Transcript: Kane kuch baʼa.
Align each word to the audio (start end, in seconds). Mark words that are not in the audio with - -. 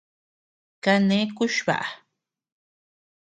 Kane 0.83 1.19
kuch 1.37 1.57
baʼa. 1.67 1.87